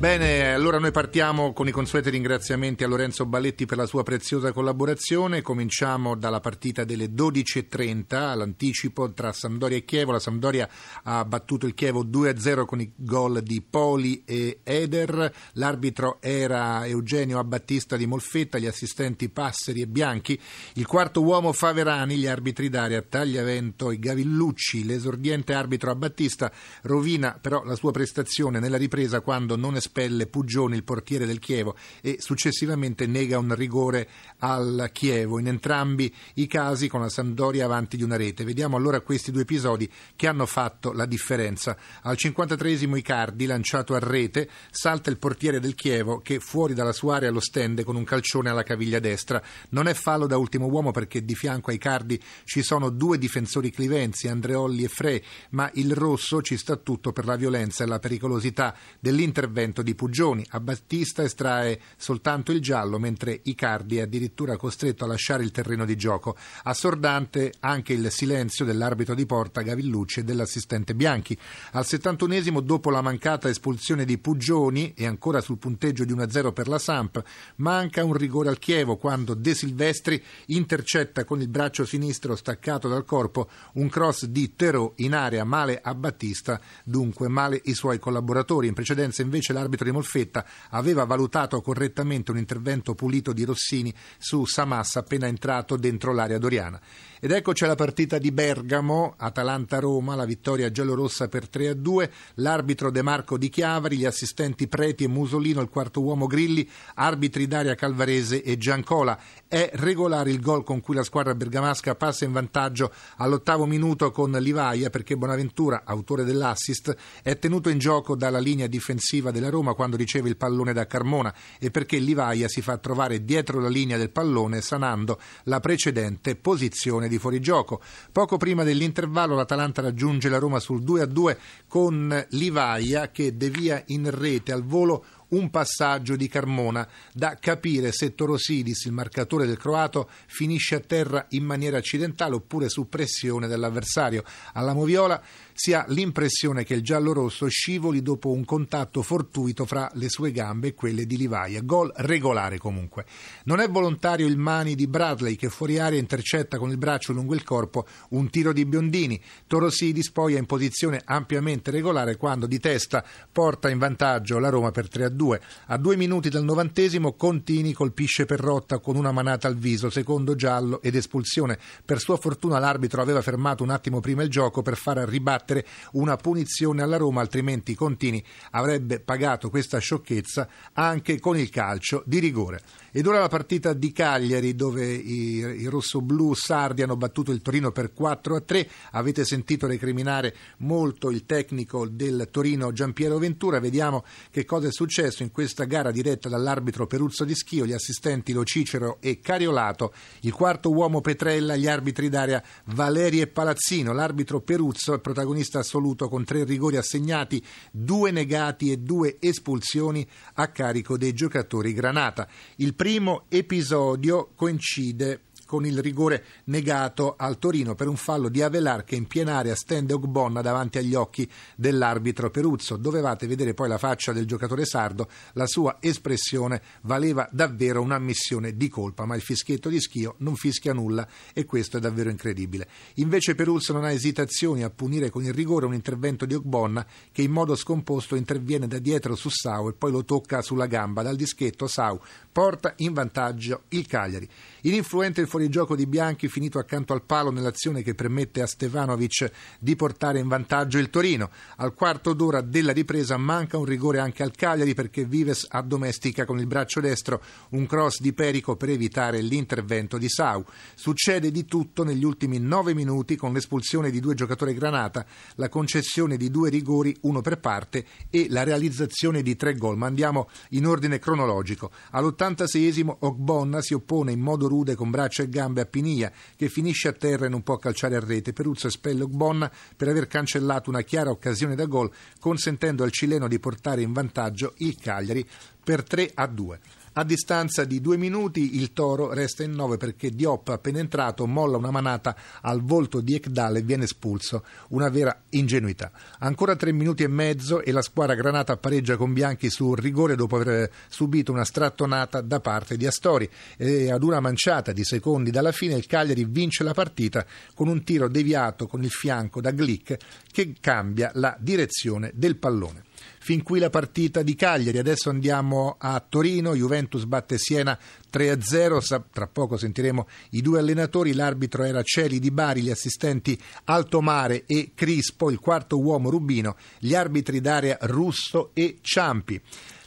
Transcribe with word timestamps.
Bene, 0.00 0.54
allora 0.54 0.78
noi 0.78 0.92
partiamo 0.92 1.52
con 1.52 1.68
i 1.68 1.72
consueti 1.72 2.08
ringraziamenti 2.08 2.84
a 2.84 2.86
Lorenzo 2.86 3.26
Balletti 3.26 3.66
per 3.66 3.76
la 3.76 3.84
sua 3.84 4.02
preziosa 4.02 4.50
collaborazione. 4.50 5.42
Cominciamo 5.42 6.16
dalla 6.16 6.40
partita 6.40 6.84
delle 6.84 7.10
12.30 7.10 8.14
all'anticipo 8.14 9.12
tra 9.12 9.30
Sampdoria 9.30 9.76
e 9.76 9.84
Chievo. 9.84 10.12
La 10.12 10.18
Sampdoria 10.18 10.66
ha 11.02 11.22
battuto 11.26 11.66
il 11.66 11.74
Chievo 11.74 12.02
2-0 12.02 12.64
con 12.64 12.80
i 12.80 12.90
gol 12.96 13.42
di 13.42 13.60
Poli 13.60 14.22
e 14.24 14.60
Eder. 14.62 15.30
L'arbitro 15.52 16.16
era 16.22 16.86
Eugenio 16.86 17.38
Abbattista 17.38 17.98
di 17.98 18.06
Molfetta, 18.06 18.56
gli 18.56 18.66
assistenti 18.66 19.28
Passeri 19.28 19.82
e 19.82 19.86
Bianchi. 19.86 20.40
Il 20.76 20.86
quarto 20.86 21.22
uomo 21.22 21.52
Faverani, 21.52 22.16
gli 22.16 22.26
arbitri 22.26 22.70
d'aria 22.70 23.02
Tagliavento 23.02 23.90
e 23.90 23.98
Gavillucci. 23.98 24.86
L'esordiente 24.86 25.52
arbitro 25.52 25.90
Abbattista 25.90 26.50
rovina 26.84 27.38
però 27.38 27.62
la 27.64 27.76
sua 27.76 27.90
prestazione 27.92 28.60
nella 28.60 28.78
ripresa 28.78 29.20
quando 29.20 29.56
non 29.56 29.76
è 29.76 29.88
espelle 29.90 30.26
Puggioni, 30.26 30.76
il 30.76 30.84
portiere 30.84 31.26
del 31.26 31.40
Chievo, 31.40 31.76
e 32.00 32.16
successivamente 32.20 33.06
nega 33.06 33.38
un 33.38 33.54
rigore 33.54 34.08
al 34.38 34.90
Chievo. 34.92 35.40
In 35.40 35.48
entrambi 35.48 36.14
i 36.34 36.46
casi 36.46 36.88
con 36.88 37.00
la 37.00 37.08
Sampdoria 37.08 37.64
avanti 37.64 37.96
di 37.96 38.04
una 38.04 38.16
rete. 38.16 38.44
Vediamo 38.44 38.76
allora 38.76 39.00
questi 39.00 39.32
due 39.32 39.42
episodi 39.42 39.90
che 40.14 40.28
hanno 40.28 40.46
fatto 40.46 40.92
la 40.92 41.06
differenza. 41.06 41.76
Al 42.02 42.16
53esimo 42.16 42.96
Icardi, 42.96 43.46
lanciato 43.46 43.94
a 43.94 43.98
rete, 43.98 44.48
salta 44.70 45.10
il 45.10 45.18
portiere 45.18 45.58
del 45.58 45.74
Chievo 45.74 46.20
che 46.20 46.38
fuori 46.38 46.72
dalla 46.72 46.92
sua 46.92 47.16
area 47.16 47.30
lo 47.30 47.40
stende 47.40 47.82
con 47.82 47.96
un 47.96 48.04
calcione 48.04 48.48
alla 48.48 48.62
caviglia 48.62 49.00
destra. 49.00 49.42
Non 49.70 49.88
è 49.88 49.94
fallo 49.94 50.26
da 50.26 50.36
ultimo 50.36 50.66
uomo 50.66 50.92
perché 50.92 51.24
di 51.24 51.34
fianco 51.34 51.70
a 51.70 51.74
Icardi 51.74 52.20
ci 52.44 52.62
sono 52.62 52.90
due 52.90 53.18
difensori 53.18 53.70
clivenzi, 53.70 54.28
Andreolli 54.28 54.84
e 54.84 54.88
Frey, 54.88 55.22
ma 55.50 55.68
il 55.74 55.92
rosso 55.94 56.42
ci 56.42 56.56
sta 56.56 56.76
tutto 56.76 57.12
per 57.12 57.24
la 57.24 57.36
violenza 57.36 57.82
e 57.82 57.86
la 57.88 57.98
pericolosità 57.98 58.74
dell'intervento 59.00 59.79
intervento 59.80 59.82
di 59.82 59.94
Puggioni. 59.94 60.44
A 60.50 60.60
Battista 60.60 61.22
estrae 61.22 61.80
soltanto 61.96 62.52
il 62.52 62.60
giallo, 62.60 62.98
mentre 62.98 63.40
Icardi 63.44 63.96
è 63.96 64.02
addirittura 64.02 64.56
costretto 64.56 65.04
a 65.04 65.08
lasciare 65.08 65.42
il 65.42 65.50
terreno 65.50 65.84
di 65.84 65.96
gioco. 65.96 66.36
Assordante 66.64 67.52
anche 67.60 67.92
il 67.92 68.10
silenzio 68.10 68.64
dell'arbitro 68.64 69.14
di 69.14 69.26
porta 69.26 69.62
Gavillucci 69.62 70.20
e 70.20 70.24
dell'assistente 70.24 70.94
Bianchi. 70.94 71.36
Al 71.72 71.84
71esimo, 71.86 72.60
dopo 72.60 72.90
la 72.90 73.02
mancata 73.02 73.48
espulsione 73.48 74.04
di 74.04 74.18
Puggioni 74.18 74.92
e 74.94 75.06
ancora 75.06 75.40
sul 75.40 75.58
punteggio 75.58 76.04
di 76.04 76.14
1-0 76.14 76.52
per 76.52 76.68
la 76.68 76.78
Samp, 76.78 77.22
manca 77.56 78.04
un 78.04 78.12
rigore 78.12 78.48
al 78.48 78.58
Chievo 78.58 78.96
quando 78.96 79.34
De 79.34 79.54
Silvestri 79.54 80.22
intercetta 80.46 81.24
con 81.24 81.40
il 81.40 81.48
braccio 81.48 81.84
sinistro 81.84 82.36
staccato 82.36 82.88
dal 82.88 83.04
corpo 83.04 83.48
un 83.74 83.88
cross 83.88 84.26
di 84.26 84.54
Terò 84.54 84.92
in 84.96 85.14
area 85.14 85.44
male 85.44 85.80
a 85.82 85.94
Battista, 85.94 86.60
dunque 86.84 87.28
male 87.28 87.60
i 87.64 87.74
suoi 87.74 87.98
collaboratori. 87.98 88.66
In 88.66 88.74
precedenza 88.74 89.22
invece 89.22 89.52
l'arbitro 89.52 89.69
l'arbitro 89.70 89.86
di 89.86 89.92
Molfetta 89.92 90.44
aveva 90.70 91.04
valutato 91.04 91.60
correttamente 91.60 92.32
un 92.32 92.38
intervento 92.38 92.94
pulito 92.94 93.32
di 93.32 93.44
Rossini 93.44 93.94
su 94.18 94.44
Samas 94.44 94.96
appena 94.96 95.28
entrato 95.28 95.76
dentro 95.76 96.12
l'area 96.12 96.38
doriana. 96.38 96.80
Ed 97.22 97.32
eccoci 97.32 97.64
alla 97.64 97.74
partita 97.74 98.16
di 98.16 98.32
Bergamo, 98.32 99.12
Atalanta-Roma, 99.14 100.14
la 100.14 100.24
vittoria 100.24 100.70
giallorossa 100.70 101.28
per 101.28 101.48
3-2, 101.52 102.10
l'arbitro 102.36 102.90
De 102.90 103.02
Marco 103.02 103.36
di 103.36 103.50
Chiavari, 103.50 103.98
gli 103.98 104.06
assistenti 104.06 104.68
Preti 104.68 105.04
e 105.04 105.08
Musolino, 105.08 105.60
il 105.60 105.68
quarto 105.68 106.00
uomo 106.00 106.26
Grilli, 106.26 106.66
arbitri 106.94 107.46
Daria 107.46 107.74
Calvarese 107.74 108.42
e 108.42 108.56
Giancola. 108.56 109.18
È 109.46 109.70
regolare 109.74 110.30
il 110.30 110.40
gol 110.40 110.64
con 110.64 110.80
cui 110.80 110.94
la 110.94 111.02
squadra 111.02 111.34
bergamasca 111.34 111.94
passa 111.94 112.24
in 112.24 112.32
vantaggio 112.32 112.90
all'ottavo 113.18 113.66
minuto 113.66 114.10
con 114.12 114.30
Livaia 114.30 114.88
perché 114.88 115.14
Bonaventura, 115.14 115.82
autore 115.84 116.24
dell'assist, 116.24 116.96
è 117.22 117.38
tenuto 117.38 117.68
in 117.68 117.76
gioco 117.76 118.16
dalla 118.16 118.38
linea 118.38 118.66
difensiva 118.66 119.30
della 119.30 119.50
Roma 119.50 119.59
quando 119.74 119.96
riceve 119.96 120.28
il 120.28 120.36
pallone 120.36 120.72
da 120.72 120.86
Carmona 120.86 121.32
e 121.58 121.70
perché 121.70 121.98
Livaia 121.98 122.48
si 122.48 122.62
fa 122.62 122.78
trovare 122.78 123.24
dietro 123.24 123.60
la 123.60 123.68
linea 123.68 123.96
del 123.96 124.10
pallone 124.10 124.60
sanando 124.60 125.20
la 125.44 125.60
precedente 125.60 126.36
posizione 126.36 127.08
di 127.08 127.18
fuorigioco. 127.18 127.80
Poco 128.12 128.36
prima 128.36 128.64
dell'intervallo 128.64 129.34
l'Atalanta 129.34 129.82
raggiunge 129.82 130.28
la 130.28 130.38
Roma 130.38 130.58
sul 130.58 130.82
2-2 130.82 131.36
con 131.68 132.26
Livaia 132.30 133.10
che 133.10 133.36
devia 133.36 133.82
in 133.86 134.10
rete 134.10 134.52
al 134.52 134.64
volo 134.64 135.04
un 135.30 135.50
passaggio 135.50 136.16
di 136.16 136.28
Carmona 136.28 136.86
da 137.12 137.36
capire 137.38 137.92
se 137.92 138.14
Torosidis, 138.14 138.84
il 138.84 138.92
marcatore 138.92 139.46
del 139.46 139.58
croato, 139.58 140.08
finisce 140.26 140.76
a 140.76 140.80
terra 140.80 141.26
in 141.30 141.44
maniera 141.44 141.78
accidentale 141.78 142.34
oppure 142.34 142.68
su 142.68 142.88
pressione 142.88 143.46
dell'avversario. 143.46 144.24
Alla 144.52 144.74
Moviola 144.74 145.22
si 145.52 145.74
ha 145.74 145.84
l'impressione 145.88 146.64
che 146.64 146.72
il 146.72 146.82
giallo-rosso 146.82 147.46
scivoli 147.48 148.00
dopo 148.00 148.30
un 148.30 148.46
contatto 148.46 149.02
fortuito 149.02 149.66
fra 149.66 149.90
le 149.94 150.08
sue 150.08 150.32
gambe 150.32 150.68
e 150.68 150.74
quelle 150.74 151.04
di 151.04 151.18
Livaia. 151.18 151.60
Gol 151.60 151.92
regolare 151.96 152.56
comunque. 152.56 153.04
Non 153.44 153.60
è 153.60 153.68
volontario 153.68 154.26
il 154.26 154.38
mani 154.38 154.74
di 154.74 154.86
Bradley 154.86 155.36
che 155.36 155.50
fuori 155.50 155.78
aria 155.78 155.98
intercetta 155.98 156.56
con 156.56 156.70
il 156.70 156.78
braccio 156.78 157.12
lungo 157.12 157.34
il 157.34 157.42
corpo 157.42 157.86
un 158.10 158.30
tiro 158.30 158.54
di 158.54 158.64
Biondini. 158.64 159.20
Torosidis 159.46 160.10
poi 160.10 160.34
è 160.34 160.38
in 160.38 160.46
posizione 160.46 161.02
ampiamente 161.04 161.70
regolare 161.70 162.16
quando 162.16 162.46
di 162.46 162.58
testa 162.58 163.04
porta 163.30 163.68
in 163.68 163.76
vantaggio 163.78 164.38
la 164.38 164.48
Roma 164.48 164.70
per 164.70 164.88
3 164.88 165.04
a 165.04 165.08
2. 165.20 165.40
A 165.66 165.76
due 165.76 165.96
minuti 165.96 166.30
dal 166.30 166.44
novantesimo 166.44 167.12
Contini 167.12 167.74
colpisce 167.74 168.24
Perrotta 168.24 168.78
con 168.78 168.96
una 168.96 169.12
manata 169.12 169.48
al 169.48 169.56
viso, 169.56 169.90
secondo 169.90 170.34
giallo 170.34 170.80
ed 170.80 170.94
espulsione. 170.94 171.58
Per 171.84 172.00
sua 172.00 172.16
fortuna 172.16 172.58
l'arbitro 172.58 173.02
aveva 173.02 173.20
fermato 173.20 173.62
un 173.62 173.68
attimo 173.68 174.00
prima 174.00 174.22
il 174.22 174.30
gioco 174.30 174.62
per 174.62 174.78
far 174.78 174.96
ribattere 174.96 175.66
una 175.92 176.16
punizione 176.16 176.80
alla 176.80 176.96
Roma, 176.96 177.20
altrimenti 177.20 177.74
Contini 177.74 178.24
avrebbe 178.52 179.00
pagato 179.00 179.50
questa 179.50 179.76
sciocchezza 179.76 180.48
anche 180.72 181.18
con 181.18 181.36
il 181.36 181.50
calcio 181.50 182.02
di 182.06 182.18
rigore. 182.18 182.62
Ed 182.90 183.06
ora 183.06 183.20
la 183.20 183.28
partita 183.28 183.72
di 183.72 183.92
Cagliari 183.92 184.56
dove 184.56 184.84
i, 184.84 185.36
i 185.36 185.66
rossoblù 185.66 186.34
sardi 186.34 186.82
hanno 186.82 186.96
battuto 186.96 187.30
il 187.30 187.40
Torino 187.40 187.70
per 187.70 187.92
4 187.92 188.34
a 188.34 188.40
3. 188.40 188.68
Avete 188.92 189.24
sentito 189.24 189.68
recriminare 189.68 190.34
molto 190.58 191.10
il 191.10 191.24
tecnico 191.24 191.86
del 191.86 192.28
Torino 192.32 192.72
Giampiero 192.72 193.18
Ventura. 193.18 193.60
Vediamo 193.60 194.04
che 194.30 194.44
cosa 194.44 194.66
è 194.66 194.72
successo 194.72 195.09
in 195.18 195.30
questa 195.32 195.64
gara 195.64 195.90
diretta 195.90 196.28
dall'arbitro 196.28 196.86
Peruzzo 196.86 197.24
di 197.24 197.34
Schio, 197.34 197.66
gli 197.66 197.72
assistenti 197.72 198.32
Lo 198.32 198.44
Cicero 198.44 198.98
e 199.00 199.20
Cariolato, 199.20 199.92
il 200.20 200.32
quarto 200.32 200.70
uomo 200.70 201.00
Petrella, 201.00 201.56
gli 201.56 201.66
arbitri 201.66 202.08
d'aria 202.08 202.42
Valeri 202.66 203.20
e 203.20 203.26
Palazzino. 203.26 203.92
L'arbitro 203.92 204.40
Peruzzo 204.40 204.94
è 204.94 205.00
protagonista 205.00 205.58
assoluto 205.58 206.08
con 206.08 206.24
tre 206.24 206.44
rigori 206.44 206.76
assegnati, 206.76 207.44
due 207.72 208.10
negati 208.10 208.70
e 208.70 208.76
due 208.76 209.16
espulsioni 209.18 210.06
a 210.34 210.48
carico 210.48 210.96
dei 210.96 211.12
giocatori 211.12 211.72
Granata. 211.72 212.28
Il 212.56 212.74
primo 212.74 213.24
episodio 213.28 214.30
coincide 214.34 215.22
con 215.50 215.66
il 215.66 215.82
rigore 215.82 216.24
negato 216.44 217.16
al 217.18 217.36
Torino 217.36 217.74
per 217.74 217.88
un 217.88 217.96
fallo 217.96 218.28
di 218.28 218.40
Avelar 218.40 218.84
che 218.84 218.94
in 218.94 219.08
piena 219.08 219.38
area 219.38 219.56
stende 219.56 219.94
Ogbonna 219.94 220.42
davanti 220.42 220.78
agli 220.78 220.94
occhi 220.94 221.28
dell'arbitro 221.56 222.30
Peruzzo. 222.30 222.76
Dovevate 222.76 223.26
vedere 223.26 223.52
poi 223.52 223.66
la 223.66 223.76
faccia 223.76 224.12
del 224.12 224.26
giocatore 224.26 224.64
sardo, 224.64 225.08
la 225.32 225.48
sua 225.48 225.78
espressione 225.80 226.62
valeva 226.82 227.28
davvero 227.32 227.82
un'ammissione 227.82 228.56
di 228.56 228.68
colpa, 228.68 229.06
ma 229.06 229.16
il 229.16 229.22
fischietto 229.22 229.68
di 229.68 229.80
Schio 229.80 230.14
non 230.18 230.36
fischia 230.36 230.72
nulla 230.72 231.04
e 231.34 231.44
questo 231.46 231.78
è 231.78 231.80
davvero 231.80 232.10
incredibile. 232.10 232.68
Invece 232.94 233.34
Peruzzo 233.34 233.72
non 233.72 233.82
ha 233.82 233.90
esitazioni 233.90 234.62
a 234.62 234.70
punire 234.70 235.10
con 235.10 235.24
il 235.24 235.34
rigore 235.34 235.66
un 235.66 235.74
intervento 235.74 236.26
di 236.26 236.34
Ogbonna 236.34 236.86
che 237.10 237.22
in 237.22 237.32
modo 237.32 237.56
scomposto 237.56 238.14
interviene 238.14 238.68
da 238.68 238.78
dietro 238.78 239.16
su 239.16 239.30
Sau 239.30 239.68
e 239.68 239.72
poi 239.72 239.90
lo 239.90 240.04
tocca 240.04 240.42
sulla 240.42 240.66
gamba. 240.66 241.02
Dal 241.02 241.16
dischetto 241.16 241.66
Sau 241.66 242.00
porta 242.30 242.72
in 242.76 242.92
vantaggio 242.92 243.62
il 243.70 243.88
Cagliari. 243.88 244.28
Ininfluente 244.62 245.22
il 245.22 245.26
fuorigioco 245.26 245.74
di 245.74 245.86
Bianchi 245.86 246.28
finito 246.28 246.58
accanto 246.58 246.92
al 246.92 247.02
palo 247.02 247.30
nell'azione 247.30 247.82
che 247.82 247.94
permette 247.94 248.42
a 248.42 248.46
Stevanovic 248.46 249.30
di 249.58 249.74
portare 249.74 250.18
in 250.18 250.28
vantaggio 250.28 250.76
il 250.76 250.90
Torino. 250.90 251.30
Al 251.56 251.72
quarto 251.72 252.12
d'ora 252.12 252.42
della 252.42 252.72
ripresa 252.72 253.16
manca 253.16 253.56
un 253.56 253.64
rigore 253.64 254.00
anche 254.00 254.22
al 254.22 254.32
Cagliari 254.32 254.74
perché 254.74 255.06
Vives 255.06 255.46
addomestica 255.48 256.26
con 256.26 256.38
il 256.38 256.46
braccio 256.46 256.80
destro 256.80 257.22
un 257.50 257.64
cross 257.64 258.00
di 258.00 258.12
Perico 258.12 258.56
per 258.56 258.68
evitare 258.68 259.22
l'intervento 259.22 259.96
di 259.96 260.10
Sau. 260.10 260.44
Succede 260.74 261.30
di 261.30 261.46
tutto 261.46 261.82
negli 261.82 262.04
ultimi 262.04 262.38
nove 262.38 262.74
minuti 262.74 263.16
con 263.16 263.32
l'espulsione 263.32 263.90
di 263.90 264.00
due 264.00 264.14
giocatori 264.14 264.52
Granata, 264.52 265.06
la 265.36 265.48
concessione 265.48 266.18
di 266.18 266.30
due 266.30 266.50
rigori, 266.50 266.94
uno 267.02 267.22
per 267.22 267.38
parte, 267.38 267.86
e 268.10 268.26
la 268.28 268.42
realizzazione 268.42 269.22
di 269.22 269.36
tre 269.36 269.54
gol. 269.54 269.78
Ma 269.78 269.86
andiamo 269.86 270.28
in 270.50 270.66
ordine 270.66 270.98
cronologico. 270.98 271.70
All'86esimo 271.92 272.96
Ogbonna 272.98 273.62
si 273.62 273.72
oppone 273.72 274.12
in 274.12 274.20
modo 274.20 274.48
rude 274.50 274.74
con 274.74 274.90
braccia 274.90 275.22
e 275.22 275.28
gambe 275.28 275.60
a 275.60 275.66
Piniglia, 275.66 276.10
che 276.36 276.48
finisce 276.48 276.88
a 276.88 276.92
terra 276.92 277.26
e 277.26 277.28
non 277.28 277.42
può 277.42 277.56
calciare 277.56 277.94
a 277.94 278.00
rete. 278.00 278.32
Peruzzo 278.32 278.66
espelle 278.66 279.04
Ogbonna 279.04 279.50
per 279.76 279.88
aver 279.88 280.08
cancellato 280.08 280.68
una 280.68 280.82
chiara 280.82 281.10
occasione 281.10 281.54
da 281.54 281.66
gol, 281.66 281.90
consentendo 282.18 282.82
al 282.82 282.90
cileno 282.90 283.28
di 283.28 283.38
portare 283.38 283.82
in 283.82 283.92
vantaggio 283.92 284.54
il 284.58 284.76
Cagliari 284.76 285.26
per 285.62 285.84
3 285.84 286.10
a 286.14 286.26
2. 286.26 286.60
A 286.94 287.04
distanza 287.04 287.64
di 287.64 287.80
due 287.80 287.96
minuti 287.96 288.56
il 288.56 288.72
Toro 288.72 289.12
resta 289.12 289.44
in 289.44 289.52
nove 289.52 289.76
perché 289.76 290.10
Diop 290.10 290.48
appena 290.48 290.80
entrato 290.80 291.24
molla 291.24 291.56
una 291.56 291.70
manata 291.70 292.16
al 292.40 292.62
volto 292.62 293.00
di 293.00 293.14
Ekdal 293.14 293.58
e 293.58 293.62
viene 293.62 293.84
espulso. 293.84 294.44
Una 294.70 294.88
vera 294.88 295.22
ingenuità. 295.30 295.92
Ancora 296.18 296.56
tre 296.56 296.72
minuti 296.72 297.04
e 297.04 297.08
mezzo 297.08 297.62
e 297.62 297.70
la 297.70 297.80
squadra 297.80 298.16
granata 298.16 298.56
pareggia 298.56 298.96
con 298.96 299.12
Bianchi 299.12 299.50
su 299.50 299.72
rigore 299.76 300.16
dopo 300.16 300.34
aver 300.34 300.68
subito 300.88 301.30
una 301.30 301.44
strattonata 301.44 302.22
da 302.22 302.40
parte 302.40 302.76
di 302.76 302.88
Astori. 302.88 303.30
E 303.56 303.92
ad 303.92 304.02
una 304.02 304.18
manciata 304.18 304.72
di 304.72 304.82
secondi 304.82 305.30
dalla 305.30 305.52
fine 305.52 305.74
il 305.74 305.86
Cagliari 305.86 306.24
vince 306.24 306.64
la 306.64 306.74
partita 306.74 307.24
con 307.54 307.68
un 307.68 307.84
tiro 307.84 308.08
deviato 308.08 308.66
con 308.66 308.82
il 308.82 308.90
fianco 308.90 309.40
da 309.40 309.52
Glick 309.52 309.96
che 310.32 310.54
cambia 310.60 311.12
la 311.14 311.36
direzione 311.38 312.10
del 312.14 312.34
pallone. 312.34 312.88
Fin 313.18 313.42
qui 313.42 313.58
la 313.58 313.70
partita 313.70 314.22
di 314.22 314.34
Cagliari, 314.34 314.78
adesso 314.78 315.10
andiamo 315.10 315.76
a 315.78 316.02
Torino, 316.06 316.54
Juventus 316.54 317.04
batte 317.04 317.38
Siena 317.38 317.78
3-0, 318.12 319.02
tra 319.12 319.26
poco 319.26 319.56
sentiremo 319.56 320.08
i 320.30 320.40
due 320.40 320.58
allenatori, 320.58 321.12
l'arbitro 321.12 321.64
era 321.64 321.82
Celi 321.82 322.18
di 322.18 322.30
Bari, 322.30 322.62
gli 322.62 322.70
assistenti 322.70 323.38
Altomare 323.64 324.44
e 324.46 324.72
Crispo, 324.74 325.30
il 325.30 325.38
quarto 325.38 325.78
uomo 325.78 326.10
Rubino, 326.10 326.56
gli 326.78 326.94
arbitri 326.94 327.40
d'area 327.40 327.78
Russo 327.82 328.50
e 328.54 328.78
Ciampi. 328.80 329.40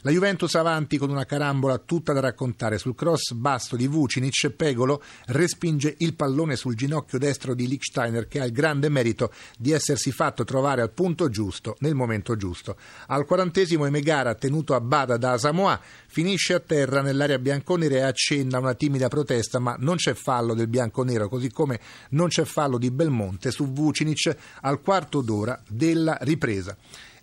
La 0.06 0.10
Juventus 0.10 0.54
avanti 0.56 0.98
con 0.98 1.08
una 1.08 1.24
carambola 1.24 1.78
tutta 1.78 2.12
da 2.12 2.20
raccontare. 2.20 2.76
Sul 2.76 2.94
cross 2.94 3.32
basto 3.32 3.74
di 3.74 3.86
Vucinic, 3.86 4.50
Pegolo 4.50 5.02
respinge 5.28 5.94
il 5.96 6.12
pallone 6.12 6.56
sul 6.56 6.74
ginocchio 6.74 7.18
destro 7.18 7.54
di 7.54 7.66
Lichsteiner 7.66 8.28
che 8.28 8.38
ha 8.38 8.44
il 8.44 8.52
grande 8.52 8.90
merito 8.90 9.32
di 9.56 9.70
essersi 9.72 10.12
fatto 10.12 10.44
trovare 10.44 10.82
al 10.82 10.90
punto 10.90 11.30
giusto 11.30 11.76
nel 11.78 11.94
momento 11.94 12.36
giusto. 12.36 12.76
Al 13.06 13.24
quarantesimo 13.24 13.86
Emegara, 13.86 14.34
tenuto 14.34 14.74
a 14.74 14.80
bada 14.82 15.16
da 15.16 15.38
Samoa, 15.38 15.80
finisce 16.06 16.52
a 16.52 16.60
terra 16.60 17.00
nell'area 17.00 17.38
bianconera 17.38 17.94
e 17.94 18.00
accenna 18.02 18.58
una 18.58 18.74
timida 18.74 19.08
protesta, 19.08 19.58
ma 19.58 19.74
non 19.78 19.96
c'è 19.96 20.12
fallo 20.12 20.52
del 20.52 20.68
bianconero, 20.68 21.30
così 21.30 21.50
come 21.50 21.80
non 22.10 22.28
c'è 22.28 22.44
fallo 22.44 22.76
di 22.76 22.90
Belmonte 22.90 23.50
su 23.50 23.72
Vucinic 23.72 24.36
al 24.60 24.82
quarto 24.82 25.22
d'ora 25.22 25.58
della 25.66 26.18
ripresa. 26.20 26.76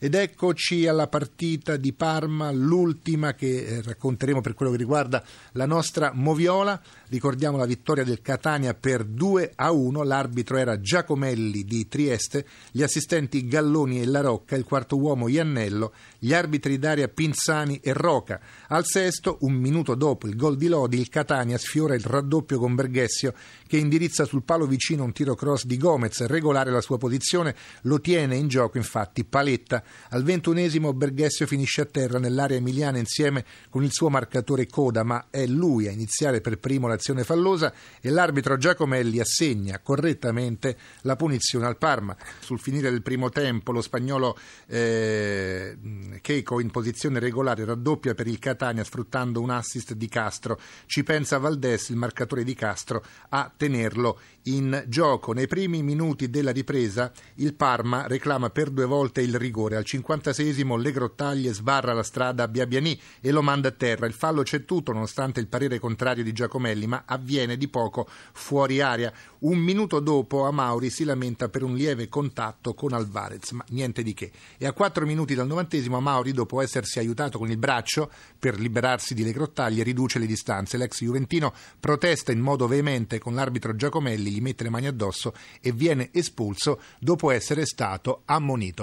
Ed 0.04 0.16
eccoci 0.16 0.88
alla 0.88 1.06
partita 1.06 1.78
di 1.78 1.94
Parma, 1.94 2.50
l'ultima 2.50 3.36
che 3.36 3.66
eh, 3.66 3.82
racconteremo 3.84 4.42
per 4.42 4.56
quello 4.56 4.72
che 4.72 4.80
riguarda 4.80 5.24
la 5.52 5.68
nostra 5.68 6.10
Moviola. 6.12 6.82
Ricordiamo 7.10 7.56
la 7.56 7.68
vittoria 7.68 8.04
del 8.04 8.20
Catania 8.20 8.74
per 8.74 9.04
2 9.04 9.52
a 9.54 9.70
1, 9.70 10.02
l'arbitro 10.02 10.58
era 10.58 10.80
Giacomelli 10.80 11.66
di 11.66 11.88
Trieste, 11.88 12.48
gli 12.72 12.82
assistenti 12.82 13.46
Galloni 13.46 14.02
e 14.02 14.08
La 14.08 14.22
Rocca, 14.22 14.56
il 14.56 14.64
quarto 14.64 14.98
uomo 14.98 15.28
Iannello, 15.28 15.94
gli 16.18 16.34
arbitri 16.34 16.80
d'aria 16.80 17.08
Pinzani 17.08 17.80
e 17.84 17.94
Roca. 17.94 18.40
Al 18.70 18.86
sesto, 18.86 19.38
un 19.42 19.54
minuto 19.54 19.94
dopo 19.94 20.26
il 20.26 20.36
gol 20.36 20.58
di 20.58 20.68
Lodi, 20.68 21.00
il 21.00 21.10
Catania 21.10 21.60
sfiora 21.60 21.94
il 21.94 22.04
raddoppio 22.04 22.58
con 22.58 22.74
Berghessio 22.74 23.36
che 23.68 23.78
indirizza 23.78 24.26
sul 24.26 24.42
palo 24.42 24.66
vicino 24.66 25.04
un 25.04 25.14
tiro 25.14 25.36
cross 25.36 25.66
di 25.66 25.78
Gomez, 25.78 26.26
regolare 26.26 26.72
la 26.72 26.82
sua 26.82 26.98
posizione, 26.98 27.56
lo 27.84 28.02
tiene 28.02 28.36
in 28.36 28.48
gioco 28.48 28.78
infatti 28.78 29.24
Paletta. 29.24 29.84
Al 30.10 30.24
ventunesimo 30.24 30.94
Berghessio 30.94 31.46
finisce 31.46 31.82
a 31.82 31.86
terra 31.86 32.20
nell'area 32.20 32.58
emiliana 32.58 32.98
insieme 32.98 33.46
con 33.70 33.84
il 33.84 33.92
suo 33.92 34.10
marcatore 34.10 34.68
Coda, 34.68 35.04
ma 35.04 35.28
è 35.30 35.46
lui 35.46 35.88
a 35.88 35.92
iniziare 35.92 36.42
per 36.42 36.58
primo 36.58 36.88
la 36.88 36.94
azione 36.94 37.24
fallosa 37.24 37.74
e 38.00 38.10
l'arbitro 38.10 38.58
Giacomelli 38.58 39.20
assegna 39.20 39.80
correttamente 39.80 40.78
la 41.02 41.16
punizione 41.16 41.66
al 41.66 41.78
Parma. 41.78 42.16
Sul 42.40 42.60
finire 42.60 42.92
del 42.92 43.02
primo 43.02 43.30
tempo 43.30 43.72
lo 43.72 43.82
spagnolo 43.82 44.38
eh, 44.68 45.78
Keiko 46.22 46.60
in 46.60 46.72
posizione 46.72 47.20
regolare 47.20 47.66
raddoppia 47.66 48.14
per 48.14 48.28
il 48.28 48.40
Catania 48.40 48.84
sfruttando 48.84 49.42
un 49.42 49.50
assist 49.50 49.94
di 49.94 50.08
Castro. 50.08 50.60
Ci 50.86 51.04
pensa 51.04 51.40
Valdes, 51.40 51.90
il 51.90 51.98
marcatore 51.98 52.44
di 52.44 52.54
Castro, 52.54 53.04
a 53.30 53.52
tenerlo 53.56 54.20
in 54.44 54.84
gioco. 54.88 55.34
Nei 55.34 55.48
primi 55.48 55.84
minuti 55.84 56.30
della 56.30 56.52
ripresa 56.52 57.12
il 57.36 57.54
Parma 57.54 58.08
reclama 58.08 58.50
per 58.50 58.70
due 58.70 58.86
volte 58.86 59.22
il 59.22 59.36
rigore. 59.38 59.76
Al 59.76 59.86
56esimo 59.86 60.80
Le 60.80 60.92
Grottaglie 60.92 61.54
sbarra 61.54 61.94
la 61.94 62.04
strada 62.04 62.44
a 62.44 62.48
Biabiani 62.48 63.00
e 63.20 63.32
lo 63.32 63.42
manda 63.42 63.70
a 63.70 63.72
terra. 63.72 64.06
Il 64.06 64.14
fallo 64.14 64.44
c'è 64.44 64.66
tutto 64.66 64.94
nonostante 64.94 65.40
il 65.40 65.48
parere 65.48 65.80
contrario 65.80 66.24
di 66.24 66.32
Giacomelli 66.32 66.88
ma 66.88 67.04
avviene 67.06 67.58
di 67.58 67.68
poco 67.68 68.08
fuori 68.34 68.82
aria. 68.82 69.12
Un 69.40 69.58
minuto 69.58 70.00
dopo 70.00 70.46
Amauri 70.46 70.90
si 70.90 71.04
lamenta 71.04 71.50
per 71.50 71.64
un 71.64 71.76
lieve 71.76 72.08
contatto 72.08 72.74
con 72.74 72.94
Alvarez, 72.94 73.52
ma 73.52 73.66
niente 73.70 74.04
di 74.04 74.14
che. 74.14 74.32
E 74.58 74.68
a 74.68 74.74
quattro 74.74 75.06
minuti 75.06 75.34
dal 75.34 75.48
novantesimo 75.48 75.98
Amauri, 75.98 76.11
dopo 76.32 76.62
essersi 76.62 77.00
aiutato 77.00 77.38
con 77.38 77.50
il 77.50 77.58
braccio 77.58 78.12
per 78.38 78.60
liberarsi 78.60 79.14
di 79.14 79.24
Le 79.24 79.32
Grottaglie, 79.32 79.84
riduce 79.84 80.20
le 80.20 80.26
distanze. 80.26 80.78
L'ex 80.78 81.02
Juventino 81.02 81.54
protesta 81.80 82.32
in 82.32 82.40
modo 82.40 82.68
veemente 82.68 83.20
con 83.20 83.34
l'arbitro 83.34 83.76
Giacomelli, 83.76 84.32
gli 84.32 84.42
mette 84.42 84.64
le 84.64 84.70
mani 84.70 84.88
addosso 84.88 85.34
e 85.62 85.72
viene 85.72 86.10
espulso 86.12 86.82
dopo 87.00 87.32
essere 87.32 87.66
stato 87.66 88.24
ammonito. 88.26 88.80